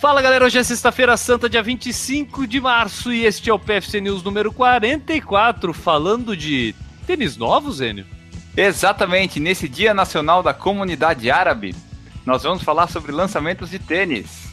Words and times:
Fala 0.00 0.22
galera, 0.22 0.44
hoje 0.44 0.56
é 0.56 0.62
sexta-feira 0.62 1.16
santa, 1.16 1.50
dia 1.50 1.60
25 1.60 2.46
de 2.46 2.60
março, 2.60 3.12
e 3.12 3.26
este 3.26 3.50
é 3.50 3.52
o 3.52 3.58
PFC 3.58 4.00
News 4.00 4.22
número 4.22 4.52
44, 4.52 5.74
falando 5.74 6.36
de 6.36 6.72
tênis 7.04 7.36
novos, 7.36 7.80
Enio? 7.80 8.06
Exatamente, 8.56 9.40
nesse 9.40 9.68
Dia 9.68 9.92
Nacional 9.92 10.40
da 10.40 10.54
Comunidade 10.54 11.28
Árabe, 11.32 11.74
nós 12.24 12.44
vamos 12.44 12.62
falar 12.62 12.86
sobre 12.86 13.10
lançamentos 13.10 13.70
de 13.70 13.80
tênis. 13.80 14.52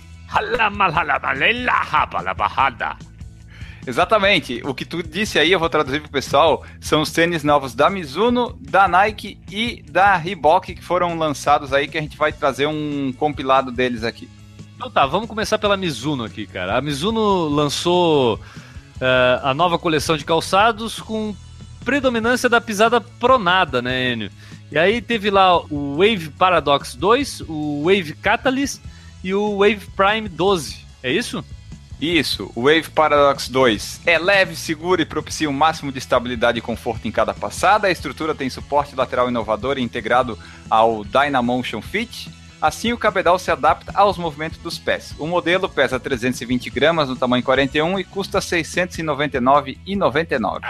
Exatamente, 3.86 4.64
o 4.66 4.74
que 4.74 4.84
tu 4.84 5.04
disse 5.04 5.38
aí, 5.38 5.52
eu 5.52 5.60
vou 5.60 5.70
traduzir 5.70 6.02
pro 6.02 6.10
pessoal, 6.10 6.66
são 6.82 7.02
os 7.02 7.12
tênis 7.12 7.44
novos 7.44 7.76
da 7.76 7.88
Mizuno, 7.88 8.58
da 8.60 8.88
Nike 8.88 9.40
e 9.52 9.84
da 9.84 10.16
Reebok 10.16 10.74
que 10.74 10.84
foram 10.84 11.16
lançados 11.16 11.72
aí, 11.72 11.88
que 11.88 12.00
a 12.00 12.02
gente 12.02 12.18
vai 12.18 12.34
trazer 12.34 12.66
um 12.66 13.14
compilado 13.14 13.72
deles 13.72 14.04
aqui. 14.04 14.28
Então 14.76 14.90
tá, 14.90 15.06
vamos 15.06 15.30
começar 15.30 15.58
pela 15.58 15.78
Mizuno 15.78 16.24
aqui, 16.24 16.46
cara. 16.46 16.78
A 16.78 16.82
Mizuno 16.82 17.48
lançou 17.48 18.36
uh, 18.36 19.42
a 19.44 19.54
nova 19.54 19.80
coleção 19.80 20.18
de 20.18 20.26
calçados 20.26 21.00
com 21.00 21.36
predominância 21.84 22.50
da 22.50 22.60
pisada 22.60 23.00
pronada, 23.00 23.82
né, 23.82 24.12
Enio? 24.12 24.32
E 24.72 24.78
aí 24.78 25.02
teve 25.02 25.30
lá 25.30 25.58
o 25.58 25.98
Wave 25.98 26.30
Paradox 26.32 26.96
2, 26.96 27.44
o 27.48 27.84
Wave 27.86 28.14
Catalyst 28.16 28.82
e 29.24 29.34
o 29.34 29.60
Wave 29.60 29.88
Prime 29.96 30.28
12. 30.28 30.86
É 31.02 31.12
isso? 31.12 31.44
Isso, 32.02 32.52
o 32.56 32.64
Wave 32.64 32.90
Paradox 32.90 33.48
2 33.48 34.02
é 34.06 34.20
leve, 34.20 34.56
seguro 34.56 35.02
e 35.02 35.06
propicia 35.06 35.48
o 35.48 35.52
um 35.52 35.56
máximo 35.56 35.92
de 35.92 36.00
estabilidade 36.00 36.60
e 36.60 36.62
conforto 36.62 37.08
em 37.08 37.12
cada 37.12 37.34
passada. 37.34 37.88
A 37.88 37.92
estrutura 37.92 38.36
tem 38.36 38.50
suporte 38.50 38.96
lateral 38.96 39.30
inovador 39.30 39.78
integrado 39.78 40.38
ao 40.70 41.06
Dynamotion 41.06 41.82
Fit. 41.82 42.30
Assim, 42.62 42.94
o 42.94 42.98
cabedal 42.98 43.38
se 43.38 43.52
adapta 43.52 43.92
aos 43.94 44.18
movimentos 44.18 44.58
dos 44.60 44.80
pés. 44.80 45.14
O 45.20 45.28
modelo 45.28 45.68
pesa 45.70 46.00
320 46.00 46.70
gramas 46.70 47.10
no 47.10 47.16
tamanho 47.16 47.44
41 47.44 48.00
e 48.00 48.04
custa 48.04 48.40
R$ 48.40 48.46
699,99. 48.46 50.62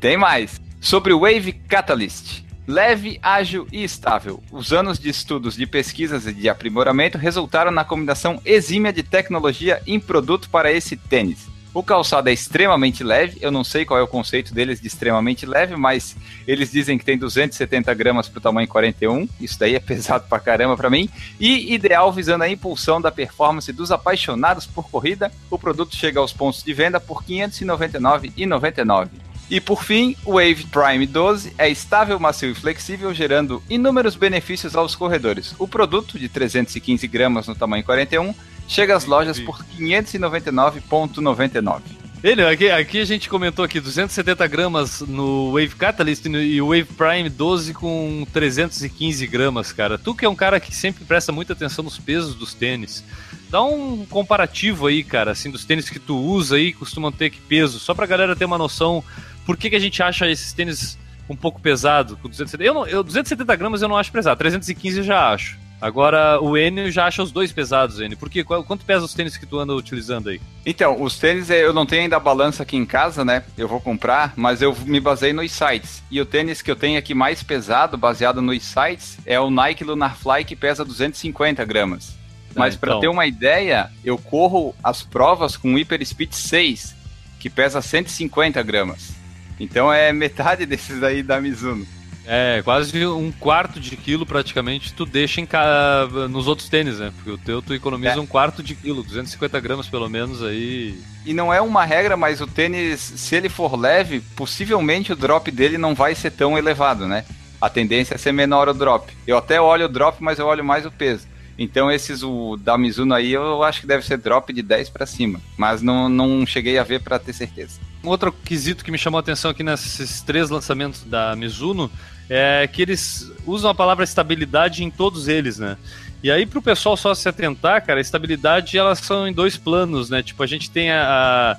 Tem 0.00 0.16
mais! 0.16 0.60
Sobre 0.80 1.12
o 1.12 1.20
Wave 1.20 1.52
Catalyst. 1.52 2.44
Leve, 2.66 3.20
ágil 3.22 3.68
e 3.70 3.84
estável. 3.84 4.42
Os 4.50 4.72
anos 4.72 4.98
de 4.98 5.08
estudos 5.08 5.54
de 5.54 5.66
pesquisas 5.66 6.26
e 6.26 6.32
de 6.32 6.48
aprimoramento 6.48 7.16
resultaram 7.16 7.70
na 7.70 7.84
combinação 7.84 8.40
exímia 8.44 8.92
de 8.92 9.04
tecnologia 9.04 9.80
em 9.86 10.00
produto 10.00 10.50
para 10.50 10.72
esse 10.72 10.96
tênis. 10.96 11.46
O 11.76 11.82
calçado 11.82 12.30
é 12.30 12.32
extremamente 12.32 13.04
leve, 13.04 13.36
eu 13.38 13.50
não 13.50 13.62
sei 13.62 13.84
qual 13.84 14.00
é 14.00 14.02
o 14.02 14.08
conceito 14.08 14.54
deles 14.54 14.80
de 14.80 14.86
extremamente 14.86 15.44
leve, 15.44 15.76
mas 15.76 16.16
eles 16.48 16.72
dizem 16.72 16.96
que 16.96 17.04
tem 17.04 17.18
270 17.18 17.92
gramas 17.92 18.30
para 18.30 18.38
o 18.38 18.40
tamanho 18.40 18.66
41, 18.66 19.28
isso 19.38 19.58
daí 19.58 19.74
é 19.74 19.78
pesado 19.84 20.24
pra 20.26 20.40
caramba 20.40 20.74
para 20.74 20.88
mim, 20.88 21.06
e 21.38 21.74
ideal 21.74 22.10
visando 22.10 22.44
a 22.44 22.48
impulsão 22.48 22.98
da 22.98 23.12
performance 23.12 23.70
dos 23.74 23.92
apaixonados 23.92 24.64
por 24.64 24.88
corrida, 24.88 25.30
o 25.50 25.58
produto 25.58 25.94
chega 25.94 26.18
aos 26.18 26.32
pontos 26.32 26.62
de 26.62 26.72
venda 26.72 26.98
por 26.98 27.22
R$ 27.22 27.46
599,99. 27.46 29.08
E 29.50 29.60
por 29.60 29.84
fim, 29.84 30.16
o 30.24 30.36
Wave 30.36 30.66
Prime 30.72 31.06
12 31.06 31.52
é 31.58 31.68
estável, 31.68 32.18
macio 32.18 32.50
e 32.50 32.54
flexível, 32.54 33.12
gerando 33.12 33.62
inúmeros 33.68 34.16
benefícios 34.16 34.74
aos 34.74 34.96
corredores. 34.96 35.54
O 35.58 35.68
produto, 35.68 36.18
de 36.18 36.28
315 36.28 37.06
gramas 37.06 37.46
no 37.46 37.54
tamanho 37.54 37.84
41, 37.84 38.34
chega 38.68 38.96
às 38.96 39.04
lojas 39.04 39.40
por 39.40 39.64
599,99. 39.78 41.80
Ele, 42.24 42.42
aqui, 42.44 42.70
aqui 42.70 43.00
a 43.00 43.04
gente 43.04 43.28
comentou 43.28 43.62
aqui 43.64 43.78
270 43.78 44.46
gramas 44.48 45.02
no 45.02 45.52
Wave 45.52 45.76
Catalyst 45.76 46.24
e 46.26 46.60
o 46.60 46.68
Wave 46.68 46.84
Prime 46.84 47.28
12 47.28 47.74
com 47.74 48.26
315 48.32 49.26
gramas, 49.26 49.72
cara. 49.72 49.98
Tu 49.98 50.14
que 50.14 50.24
é 50.24 50.28
um 50.28 50.34
cara 50.34 50.58
que 50.58 50.74
sempre 50.74 51.04
presta 51.04 51.30
muita 51.30 51.52
atenção 51.52 51.84
nos 51.84 51.98
pesos 51.98 52.34
dos 52.34 52.54
tênis. 52.54 53.04
Dá 53.48 53.62
um 53.62 54.04
comparativo 54.06 54.86
aí, 54.86 55.04
cara, 55.04 55.30
assim, 55.30 55.50
dos 55.50 55.64
tênis 55.64 55.88
que 55.88 56.00
tu 56.00 56.16
usa 56.16 56.56
aí, 56.56 56.72
costumam 56.72 57.12
ter 57.12 57.30
que 57.30 57.40
peso, 57.40 57.78
só 57.78 57.94
pra 57.94 58.06
galera 58.06 58.34
ter 58.34 58.44
uma 58.44 58.58
noção 58.58 59.04
por 59.46 59.56
que, 59.56 59.70
que 59.70 59.76
a 59.76 59.80
gente 59.80 60.02
acha 60.02 60.28
esses 60.28 60.52
tênis 60.52 60.98
um 61.30 61.36
pouco 61.36 61.60
pesado 61.60 62.16
com 62.16 62.28
270? 62.28 62.68
Eu, 62.68 62.74
não, 62.74 62.86
eu 62.86 63.04
270 63.04 63.56
gramas 63.56 63.80
eu 63.80 63.88
não 63.88 63.96
acho 63.96 64.10
pesado, 64.10 64.36
315 64.36 64.98
eu 64.98 65.04
já 65.04 65.32
acho. 65.32 65.56
Agora, 65.80 66.40
o 66.40 66.56
Enio 66.56 66.90
já 66.90 67.06
acha 67.06 67.22
os 67.22 67.30
dois 67.30 67.52
pesados, 67.52 68.00
Enio. 68.00 68.16
Por 68.16 68.30
quê? 68.30 68.42
Quanto 68.42 68.84
pesa 68.84 69.04
os 69.04 69.12
tênis 69.12 69.36
que 69.36 69.44
tu 69.44 69.58
anda 69.58 69.74
utilizando 69.74 70.30
aí? 70.30 70.40
Então, 70.64 71.02
os 71.02 71.18
tênis 71.18 71.50
eu 71.50 71.72
não 71.72 71.84
tenho 71.84 72.02
ainda 72.02 72.16
a 72.16 72.20
balança 72.20 72.62
aqui 72.62 72.76
em 72.76 72.86
casa, 72.86 73.24
né? 73.24 73.44
Eu 73.58 73.68
vou 73.68 73.80
comprar, 73.80 74.32
mas 74.36 74.62
eu 74.62 74.74
me 74.86 75.00
basei 75.00 75.32
nos 75.32 75.52
sites. 75.52 76.02
E 76.10 76.20
o 76.20 76.26
tênis 76.26 76.62
que 76.62 76.70
eu 76.70 76.76
tenho 76.76 76.98
aqui 76.98 77.14
mais 77.14 77.42
pesado, 77.42 77.98
baseado 77.98 78.40
nos 78.40 78.62
sites, 78.62 79.18
é 79.26 79.38
o 79.38 79.50
Nike 79.50 79.84
Lunar 79.84 80.16
Fly, 80.16 80.44
que 80.44 80.56
pesa 80.56 80.84
250 80.84 81.64
gramas. 81.64 82.16
Mas 82.54 82.74
ah, 82.74 82.76
então. 82.76 82.80
para 82.80 83.00
ter 83.00 83.08
uma 83.08 83.26
ideia, 83.26 83.90
eu 84.02 84.16
corro 84.16 84.74
as 84.82 85.02
provas 85.02 85.58
com 85.58 85.74
o 85.74 85.76
Hyper 85.76 86.04
Speed 86.04 86.32
6, 86.32 86.96
que 87.38 87.50
pesa 87.50 87.82
150 87.82 88.62
gramas. 88.62 89.14
Então 89.60 89.92
é 89.92 90.10
metade 90.12 90.64
desses 90.66 91.02
aí 91.02 91.22
da 91.22 91.40
Mizuno. 91.40 91.86
É, 92.26 92.60
quase 92.64 93.06
um 93.06 93.30
quarto 93.30 93.78
de 93.78 93.96
quilo 93.96 94.26
praticamente 94.26 94.92
tu 94.92 95.06
deixa 95.06 95.40
em 95.40 95.46
ca... 95.46 96.08
nos 96.28 96.48
outros 96.48 96.68
tênis, 96.68 96.98
né? 96.98 97.12
Porque 97.14 97.30
o 97.30 97.38
teu 97.38 97.62
tu 97.62 97.72
economiza 97.72 98.14
é. 98.14 98.20
um 98.20 98.26
quarto 98.26 98.62
de 98.62 98.74
quilo, 98.74 99.02
250 99.02 99.60
gramas 99.60 99.86
pelo 99.86 100.08
menos 100.08 100.42
aí. 100.42 100.98
E 101.24 101.32
não 101.32 101.54
é 101.54 101.60
uma 101.60 101.84
regra, 101.84 102.16
mas 102.16 102.40
o 102.40 102.46
tênis, 102.46 103.00
se 103.00 103.36
ele 103.36 103.48
for 103.48 103.78
leve, 103.78 104.20
possivelmente 104.34 105.12
o 105.12 105.16
drop 105.16 105.50
dele 105.50 105.78
não 105.78 105.94
vai 105.94 106.14
ser 106.14 106.32
tão 106.32 106.58
elevado, 106.58 107.06
né? 107.06 107.24
A 107.60 107.70
tendência 107.70 108.14
é 108.14 108.18
ser 108.18 108.32
menor 108.32 108.68
o 108.68 108.74
drop. 108.74 109.12
Eu 109.26 109.38
até 109.38 109.60
olho 109.60 109.86
o 109.86 109.88
drop, 109.88 110.22
mas 110.22 110.38
eu 110.38 110.46
olho 110.46 110.64
mais 110.64 110.84
o 110.84 110.90
peso. 110.90 111.26
Então 111.58 111.90
esses 111.90 112.22
o 112.22 112.56
da 112.56 112.76
Mizuno 112.76 113.14
aí 113.14 113.32
eu 113.32 113.62
acho 113.62 113.80
que 113.80 113.86
deve 113.86 114.04
ser 114.04 114.18
drop 114.18 114.52
de 114.52 114.62
10 114.62 114.90
para 114.90 115.06
cima, 115.06 115.40
mas 115.56 115.80
não, 115.80 116.08
não 116.08 116.44
cheguei 116.44 116.76
a 116.76 116.82
ver 116.82 117.00
para 117.00 117.18
ter 117.18 117.32
certeza. 117.32 117.80
Um 118.04 118.08
outro 118.08 118.30
quesito 118.30 118.84
que 118.84 118.90
me 118.90 118.98
chamou 118.98 119.18
a 119.18 119.20
atenção 119.20 119.50
aqui 119.50 119.62
nesses 119.62 120.20
três 120.20 120.50
lançamentos 120.50 121.02
da 121.04 121.34
Mizuno 121.34 121.90
é 122.28 122.68
que 122.70 122.82
eles 122.82 123.30
usam 123.46 123.70
a 123.70 123.74
palavra 123.74 124.04
estabilidade 124.04 124.82
em 124.82 124.90
todos 124.90 125.28
eles, 125.28 125.58
né? 125.58 125.76
E 126.22 126.30
aí 126.30 126.46
para 126.46 126.58
o 126.58 126.62
pessoal 126.62 126.96
só 126.96 127.14
se 127.14 127.28
atentar, 127.28 127.84
cara, 127.84 128.00
a 128.00 128.02
estabilidade 128.02 128.76
elas 128.76 128.98
são 128.98 129.28
em 129.28 129.32
dois 129.32 129.56
planos, 129.56 130.10
né? 130.10 130.22
Tipo, 130.22 130.42
a 130.42 130.46
gente 130.46 130.70
tem 130.70 130.90
a, 130.90 131.02
a 131.02 131.56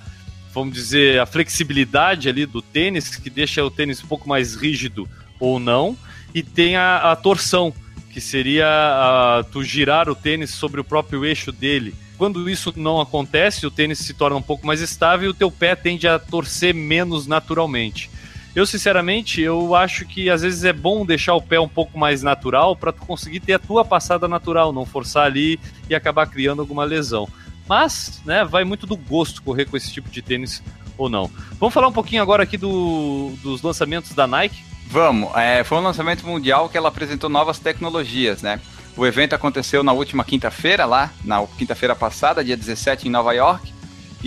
vamos 0.53 0.73
dizer, 0.73 1.19
a 1.19 1.25
flexibilidade 1.25 2.28
ali 2.28 2.45
do 2.45 2.61
tênis, 2.61 3.16
que 3.16 3.29
deixa 3.29 3.63
o 3.63 3.69
tênis 3.69 4.03
um 4.03 4.07
pouco 4.07 4.28
mais 4.28 4.55
rígido 4.55 5.07
ou 5.39 5.59
não, 5.59 5.95
e 6.33 6.41
tem 6.41 6.75
a, 6.75 7.11
a 7.11 7.16
torção, 7.16 7.73
que 8.11 8.19
seria 8.19 8.66
a, 8.67 9.44
tu 9.51 9.63
girar 9.63 10.09
o 10.09 10.16
tênis 10.16 10.49
sobre 10.49 10.81
o 10.81 10.84
próprio 10.84 11.23
eixo 11.23 11.51
dele. 11.51 11.94
Quando 12.17 12.49
isso 12.49 12.73
não 12.75 12.99
acontece, 12.99 13.67
o 13.67 13.72
tênis 13.72 13.99
se 13.99 14.16
torna 14.16 14.35
um 14.35 14.41
pouco 14.41 14.66
mais 14.66 14.81
estável 14.81 15.28
e 15.28 15.31
o 15.31 15.35
teu 15.35 15.51
pé 15.51 15.75
tende 15.75 16.07
a 16.07 16.17
torcer 16.17 16.73
menos 16.73 17.28
naturalmente. 17.28 18.09
Eu, 18.57 18.66
sinceramente, 18.66 19.40
eu 19.40 19.75
acho 19.75 20.03
que 20.03 20.31
às 20.31 20.41
vezes 20.41 20.63
é 20.63 20.73
bom 20.73 21.06
deixar 21.06 21.35
o 21.35 21.41
pé 21.44 21.59
um 21.59 21.68
pouco 21.69 21.95
mais 21.95 22.23
natural 22.23 22.75
para 22.75 22.91
tu 22.91 23.06
conseguir 23.06 23.40
ter 23.40 23.53
a 23.53 23.59
tua 23.59 23.85
passada 23.85 24.28
natural, 24.28 24.73
não 24.73 24.84
forçar 24.84 25.28
ali 25.28 25.59
e 25.88 25.94
acabar 25.94 26.25
criando 26.25 26.59
alguma 26.59 26.84
lesão. 26.84 27.29
Mas, 27.69 28.19
né, 28.25 28.44
vai 28.44 28.63
muito 28.63 28.88
do 28.88 28.97
gosto 28.97 29.44
correr 29.44 29.66
com 29.66 29.78
esse 29.78 29.94
tipo 29.94 30.09
de 30.09 30.23
tênis 30.23 30.63
ou 30.97 31.07
não. 31.07 31.29
Vamos 31.59 31.72
falar 31.72 31.88
um 31.88 31.91
pouquinho 31.91 32.19
agora 32.19 32.41
aqui 32.41 32.57
do, 32.57 33.31
dos 33.44 33.62
lançamentos 33.62 34.13
da 34.13 34.25
Nike. 34.25 34.63
Vamos, 34.88 35.29
é, 35.35 35.63
foi 35.63 35.78
um 35.78 35.81
lançamento 35.81 36.25
mundial 36.25 36.67
que 36.67 36.79
ela 36.79 36.88
apresentou 36.88 37.29
novas 37.29 37.59
tecnologias, 37.59 38.41
né? 38.41 38.59
O 38.96 39.06
evento 39.06 39.35
aconteceu 39.35 39.84
na 39.84 39.94
última 39.94 40.23
quinta-feira, 40.23 40.84
lá, 40.84 41.13
na 41.23 41.46
quinta-feira 41.46 41.96
passada, 41.96 42.44
dia 42.44 42.57
17, 42.57 43.07
em 43.07 43.12
Nova 43.12 43.34
York. 43.34 43.76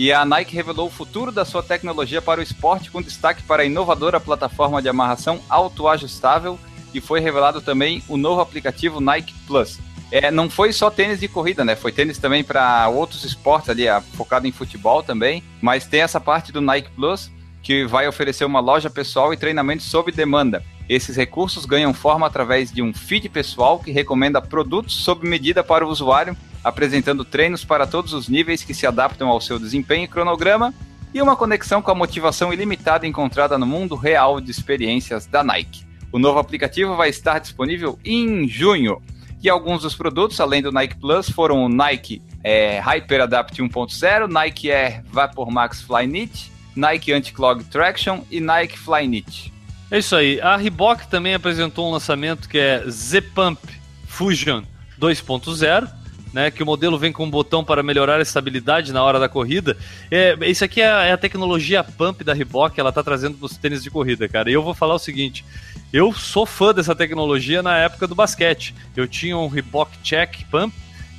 E 0.01 0.11
a 0.11 0.25
Nike 0.25 0.55
revelou 0.55 0.87
o 0.87 0.89
futuro 0.89 1.31
da 1.31 1.45
sua 1.45 1.61
tecnologia 1.61 2.23
para 2.23 2.39
o 2.39 2.43
esporte, 2.43 2.89
com 2.89 3.03
destaque 3.03 3.43
para 3.43 3.61
a 3.61 3.65
inovadora 3.67 4.19
plataforma 4.19 4.81
de 4.81 4.89
amarração 4.89 5.39
autoajustável. 5.47 6.57
E 6.91 6.99
foi 6.99 7.19
revelado 7.19 7.61
também 7.61 8.03
o 8.07 8.17
novo 8.17 8.41
aplicativo 8.41 8.99
Nike 8.99 9.31
Plus. 9.45 9.77
É, 10.11 10.31
não 10.31 10.49
foi 10.49 10.73
só 10.73 10.89
tênis 10.89 11.19
de 11.19 11.27
corrida, 11.27 11.63
né? 11.63 11.75
Foi 11.75 11.91
tênis 11.91 12.17
também 12.17 12.43
para 12.43 12.89
outros 12.89 13.23
esportes 13.23 13.69
ali, 13.69 13.83
focado 14.15 14.47
em 14.47 14.51
futebol 14.51 15.03
também. 15.03 15.43
Mas 15.61 15.85
tem 15.85 16.01
essa 16.01 16.19
parte 16.19 16.51
do 16.51 16.61
Nike 16.61 16.89
Plus 16.95 17.29
que 17.61 17.85
vai 17.85 18.07
oferecer 18.07 18.43
uma 18.43 18.59
loja 18.59 18.89
pessoal 18.89 19.31
e 19.31 19.37
treinamento 19.37 19.83
sob 19.83 20.11
demanda. 20.11 20.63
Esses 20.89 21.15
recursos 21.15 21.63
ganham 21.63 21.93
forma 21.93 22.25
através 22.25 22.71
de 22.71 22.81
um 22.81 22.91
feed 22.91 23.29
pessoal 23.29 23.77
que 23.77 23.91
recomenda 23.91 24.41
produtos 24.41 24.95
sob 24.95 25.29
medida 25.29 25.63
para 25.63 25.85
o 25.85 25.89
usuário, 25.89 26.35
apresentando 26.63 27.25
treinos 27.25 27.63
para 27.63 27.87
todos 27.87 28.13
os 28.13 28.27
níveis 28.27 28.63
que 28.63 28.73
se 28.73 28.85
adaptam 28.85 29.27
ao 29.27 29.41
seu 29.41 29.57
desempenho 29.57 30.05
e 30.05 30.07
cronograma, 30.07 30.73
e 31.13 31.21
uma 31.21 31.35
conexão 31.35 31.81
com 31.81 31.91
a 31.91 31.95
motivação 31.95 32.53
ilimitada 32.53 33.05
encontrada 33.05 33.57
no 33.57 33.65
mundo 33.65 33.95
real 33.95 34.39
de 34.39 34.49
experiências 34.49 35.25
da 35.25 35.43
Nike. 35.43 35.85
O 36.11 36.19
novo 36.19 36.39
aplicativo 36.39 36.95
vai 36.95 37.09
estar 37.09 37.39
disponível 37.39 37.99
em 38.03 38.47
junho. 38.47 39.01
E 39.41 39.49
alguns 39.49 39.81
dos 39.81 39.95
produtos, 39.95 40.39
além 40.39 40.61
do 40.61 40.71
Nike 40.71 40.97
Plus, 40.97 41.29
foram 41.29 41.65
o 41.65 41.69
Nike 41.69 42.21
é, 42.43 42.79
Hyper 42.79 43.21
Adapt 43.21 43.61
1.0, 43.61 44.27
Nike 44.27 44.71
Air 44.71 45.03
Vapor 45.09 45.49
Max 45.49 45.81
Flyknit, 45.81 46.51
Nike 46.75 47.11
Anti-Clog 47.11 47.63
Traction 47.65 48.23
e 48.29 48.39
Nike 48.39 48.77
Flyknit. 48.77 49.51
É 49.89 49.97
isso 49.97 50.15
aí. 50.15 50.39
A 50.39 50.55
Reebok 50.55 51.07
também 51.07 51.33
apresentou 51.33 51.89
um 51.89 51.91
lançamento 51.91 52.47
que 52.47 52.57
é 52.57 52.83
Z-Pump 52.89 53.59
Fusion 54.05 54.63
2.0, 54.99 55.89
né, 56.33 56.49
que 56.49 56.63
o 56.63 56.65
modelo 56.65 56.97
vem 56.97 57.11
com 57.11 57.25
um 57.25 57.29
botão 57.29 57.63
para 57.63 57.83
melhorar 57.83 58.19
a 58.19 58.21
estabilidade 58.21 58.93
na 58.93 59.03
hora 59.03 59.19
da 59.19 59.27
corrida. 59.27 59.77
É, 60.09 60.37
isso 60.47 60.63
aqui 60.63 60.81
é, 60.81 60.85
é 60.85 61.11
a 61.11 61.17
tecnologia 61.17 61.83
pump 61.83 62.23
da 62.23 62.33
Reebok, 62.33 62.79
ela 62.79 62.89
está 62.89 63.03
trazendo 63.03 63.37
para 63.37 63.45
os 63.45 63.57
tênis 63.57 63.83
de 63.83 63.89
corrida, 63.89 64.27
cara. 64.29 64.49
E 64.49 64.53
eu 64.53 64.63
vou 64.63 64.73
falar 64.73 64.95
o 64.95 64.99
seguinte, 64.99 65.43
eu 65.91 66.13
sou 66.13 66.45
fã 66.45 66.73
dessa 66.73 66.95
tecnologia 66.95 67.61
na 67.61 67.77
época 67.77 68.07
do 68.07 68.15
basquete. 68.15 68.73
Eu 68.95 69.07
tinha 69.07 69.37
um 69.37 69.47
Reebok 69.47 69.97
Check 70.03 70.43
Pump, 70.49 70.73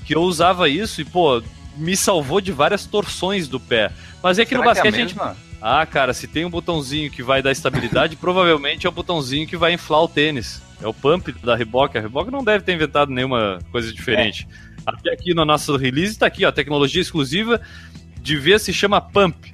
que 0.04 0.14
eu 0.14 0.22
usava 0.22 0.68
isso 0.68 1.00
e, 1.00 1.04
pô, 1.04 1.42
me 1.76 1.96
salvou 1.96 2.40
de 2.40 2.52
várias 2.52 2.86
torções 2.86 3.48
do 3.48 3.60
pé. 3.60 3.92
Mas 4.22 4.38
é 4.38 4.44
que 4.44 4.50
Será 4.50 4.60
no 4.60 4.66
basquete 4.66 4.94
que 4.94 5.00
é 5.00 5.02
a, 5.02 5.04
a 5.04 5.08
gente... 5.08 5.42
Ah, 5.60 5.86
cara, 5.86 6.12
se 6.12 6.26
tem 6.26 6.44
um 6.44 6.50
botãozinho 6.50 7.08
que 7.08 7.22
vai 7.22 7.40
dar 7.40 7.52
estabilidade, 7.52 8.16
provavelmente 8.20 8.86
é 8.86 8.88
o 8.88 8.92
botãozinho 8.92 9.46
que 9.46 9.56
vai 9.56 9.72
inflar 9.72 10.02
o 10.02 10.08
tênis. 10.08 10.60
É 10.82 10.88
o 10.88 10.92
pump 10.92 11.32
da 11.44 11.54
Reebok. 11.54 11.96
A 11.96 12.00
Reebok 12.00 12.30
não 12.30 12.42
deve 12.42 12.64
ter 12.64 12.74
inventado 12.74 13.12
nenhuma 13.12 13.60
coisa 13.70 13.92
diferente. 13.92 14.48
É. 14.68 14.71
Até 14.86 15.12
aqui 15.12 15.34
no 15.34 15.44
nosso 15.44 15.76
release 15.76 16.12
está 16.12 16.26
aqui, 16.26 16.44
ó, 16.44 16.52
tecnologia 16.52 17.00
exclusiva 17.00 17.60
de 18.20 18.36
ver 18.36 18.60
se 18.60 18.72
chama 18.72 19.00
Pump, 19.00 19.52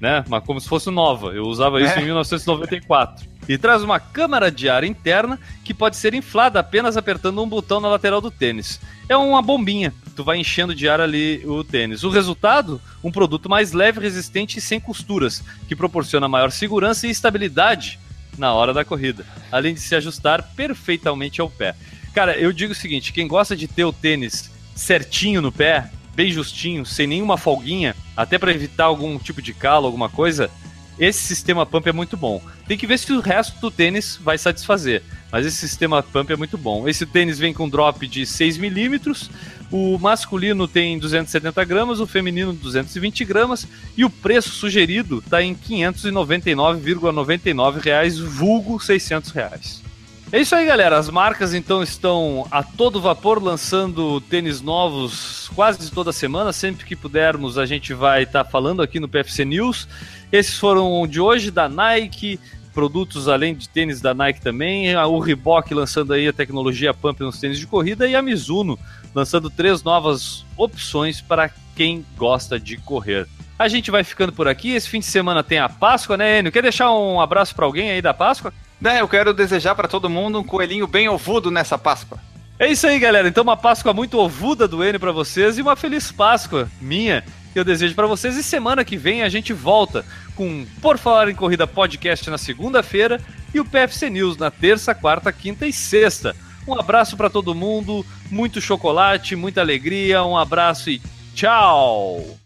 né? 0.00 0.24
Mas 0.28 0.44
como 0.44 0.60
se 0.60 0.68
fosse 0.68 0.90
nova. 0.90 1.32
Eu 1.32 1.44
usava 1.44 1.80
isso 1.80 1.94
é. 1.98 2.02
em 2.02 2.04
1994. 2.06 3.34
E 3.48 3.58
traz 3.58 3.82
uma 3.82 4.00
câmara 4.00 4.50
de 4.50 4.68
ar 4.68 4.84
interna 4.84 5.38
que 5.64 5.74
pode 5.74 5.96
ser 5.96 6.14
inflada 6.14 6.60
apenas 6.60 6.96
apertando 6.96 7.42
um 7.42 7.48
botão 7.48 7.80
na 7.80 7.88
lateral 7.88 8.20
do 8.20 8.30
tênis. 8.30 8.80
É 9.08 9.16
uma 9.16 9.42
bombinha, 9.42 9.92
tu 10.16 10.24
vai 10.24 10.38
enchendo 10.38 10.74
de 10.74 10.88
ar 10.88 11.00
ali 11.00 11.42
o 11.44 11.62
tênis. 11.62 12.04
O 12.04 12.08
resultado, 12.08 12.80
um 13.02 13.12
produto 13.12 13.48
mais 13.48 13.72
leve, 13.72 14.00
resistente 14.00 14.58
e 14.58 14.62
sem 14.62 14.80
costuras, 14.80 15.44
que 15.68 15.76
proporciona 15.76 16.28
maior 16.28 16.50
segurança 16.50 17.06
e 17.06 17.10
estabilidade 17.10 17.98
na 18.38 18.52
hora 18.54 18.72
da 18.72 18.84
corrida, 18.84 19.26
além 19.52 19.74
de 19.74 19.80
se 19.80 19.94
ajustar 19.94 20.42
perfeitamente 20.56 21.40
ao 21.40 21.50
pé. 21.50 21.74
Cara, 22.14 22.36
eu 22.38 22.52
digo 22.52 22.72
o 22.72 22.76
seguinte, 22.76 23.12
quem 23.12 23.28
gosta 23.28 23.54
de 23.54 23.68
ter 23.68 23.84
o 23.84 23.92
tênis 23.92 24.53
certinho 24.74 25.40
no 25.40 25.52
pé, 25.52 25.90
bem 26.14 26.30
justinho, 26.30 26.84
sem 26.84 27.06
nenhuma 27.06 27.36
folguinha, 27.36 27.94
até 28.16 28.38
para 28.38 28.52
evitar 28.52 28.84
algum 28.84 29.18
tipo 29.18 29.42
de 29.42 29.52
calo, 29.52 29.86
alguma 29.86 30.08
coisa, 30.08 30.50
esse 30.98 31.20
sistema 31.20 31.66
pump 31.66 31.88
é 31.88 31.92
muito 31.92 32.16
bom. 32.16 32.40
Tem 32.68 32.78
que 32.78 32.86
ver 32.86 32.98
se 32.98 33.12
o 33.12 33.20
resto 33.20 33.60
do 33.60 33.70
tênis 33.70 34.18
vai 34.22 34.38
satisfazer. 34.38 35.02
Mas 35.30 35.44
esse 35.44 35.56
sistema 35.56 36.02
pump 36.02 36.32
é 36.32 36.36
muito 36.36 36.56
bom. 36.56 36.88
Esse 36.88 37.04
tênis 37.04 37.38
vem 37.38 37.52
com 37.52 37.68
drop 37.68 38.06
de 38.06 38.24
6 38.24 38.56
milímetros. 38.58 39.28
O 39.72 39.98
masculino 39.98 40.68
tem 40.68 40.98
270 40.98 41.64
gramas, 41.64 41.98
o 41.98 42.06
feminino 42.06 42.52
220 42.52 43.24
gramas. 43.24 43.66
E 43.96 44.04
o 44.04 44.10
preço 44.10 44.50
sugerido 44.50 45.18
está 45.18 45.42
em 45.42 45.56
599,99 45.56 47.80
reais, 47.80 48.16
vulgo 48.18 48.78
600 48.78 49.32
reais. 49.32 49.83
É 50.32 50.40
isso 50.40 50.54
aí, 50.54 50.66
galera. 50.66 50.98
As 50.98 51.08
marcas 51.08 51.54
então 51.54 51.82
estão 51.82 52.46
a 52.50 52.62
todo 52.62 53.00
vapor 53.00 53.42
lançando 53.42 54.20
tênis 54.22 54.60
novos 54.60 55.50
quase 55.54 55.90
toda 55.92 56.12
semana. 56.12 56.52
Sempre 56.52 56.84
que 56.84 56.96
pudermos, 56.96 57.56
a 57.56 57.66
gente 57.66 57.94
vai 57.94 58.24
estar 58.24 58.44
tá 58.44 58.50
falando 58.50 58.82
aqui 58.82 58.98
no 58.98 59.08
PFC 59.08 59.44
News. 59.44 59.86
Esses 60.32 60.58
foram 60.58 61.06
de 61.06 61.20
hoje 61.20 61.50
da 61.50 61.68
Nike, 61.68 62.40
produtos 62.72 63.28
além 63.28 63.54
de 63.54 63.68
tênis 63.68 64.00
da 64.00 64.12
Nike 64.12 64.40
também. 64.40 64.96
O 64.96 65.18
Reebok 65.20 65.72
lançando 65.72 66.12
aí 66.12 66.26
a 66.26 66.32
tecnologia 66.32 66.92
Pump 66.92 67.20
nos 67.20 67.38
tênis 67.38 67.58
de 67.58 67.66
corrida 67.66 68.08
e 68.08 68.16
a 68.16 68.22
Mizuno 68.22 68.78
lançando 69.14 69.48
três 69.48 69.84
novas 69.84 70.44
opções 70.56 71.20
para 71.20 71.50
quem 71.76 72.04
gosta 72.16 72.58
de 72.58 72.76
correr. 72.78 73.28
A 73.56 73.68
gente 73.68 73.90
vai 73.90 74.02
ficando 74.02 74.32
por 74.32 74.48
aqui. 74.48 74.72
Esse 74.72 74.88
fim 74.88 74.98
de 74.98 75.06
semana 75.06 75.44
tem 75.44 75.58
a 75.58 75.68
Páscoa, 75.68 76.16
né, 76.16 76.40
Enio? 76.40 76.50
Quer 76.50 76.62
deixar 76.62 76.90
um 76.90 77.20
abraço 77.20 77.54
para 77.54 77.64
alguém 77.64 77.92
aí 77.92 78.02
da 78.02 78.12
Páscoa? 78.12 78.52
Né, 78.84 79.00
eu 79.00 79.08
quero 79.08 79.32
desejar 79.32 79.74
para 79.74 79.88
todo 79.88 80.10
mundo 80.10 80.38
um 80.38 80.44
coelhinho 80.44 80.86
bem 80.86 81.08
ovudo 81.08 81.50
nessa 81.50 81.78
Páscoa. 81.78 82.18
É 82.58 82.70
isso 82.70 82.86
aí, 82.86 82.98
galera. 82.98 83.26
Então, 83.26 83.42
uma 83.42 83.56
Páscoa 83.56 83.94
muito 83.94 84.18
ovuda 84.18 84.68
do 84.68 84.84
N 84.84 84.98
para 84.98 85.10
vocês 85.10 85.56
e 85.56 85.62
uma 85.62 85.74
feliz 85.74 86.12
Páscoa 86.12 86.68
minha 86.82 87.24
que 87.50 87.58
eu 87.58 87.64
desejo 87.64 87.94
para 87.94 88.06
vocês. 88.06 88.36
E 88.36 88.42
semana 88.42 88.84
que 88.84 88.98
vem 88.98 89.22
a 89.22 89.28
gente 89.30 89.54
volta 89.54 90.04
com 90.36 90.66
Por 90.82 90.98
Falar 90.98 91.30
em 91.30 91.34
Corrida 91.34 91.66
Podcast 91.66 92.28
na 92.28 92.36
segunda-feira 92.36 93.18
e 93.54 93.58
o 93.58 93.64
PFC 93.64 94.10
News 94.10 94.36
na 94.36 94.50
terça, 94.50 94.94
quarta, 94.94 95.32
quinta 95.32 95.66
e 95.66 95.72
sexta. 95.72 96.36
Um 96.68 96.78
abraço 96.78 97.16
para 97.16 97.30
todo 97.30 97.54
mundo, 97.54 98.04
muito 98.30 98.60
chocolate, 98.60 99.34
muita 99.34 99.62
alegria, 99.62 100.22
um 100.24 100.36
abraço 100.36 100.90
e 100.90 101.00
tchau! 101.34 102.43